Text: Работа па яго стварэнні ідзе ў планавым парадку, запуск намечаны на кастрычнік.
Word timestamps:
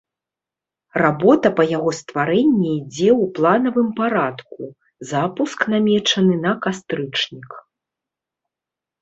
Работа 1.01 1.47
па 1.59 1.65
яго 1.77 1.91
стварэнні 1.97 2.71
ідзе 2.79 3.09
ў 3.17 3.27
планавым 3.41 3.89
парадку, 4.01 4.61
запуск 5.11 5.59
намечаны 5.75 6.41
на 6.49 6.53
кастрычнік. 6.67 7.49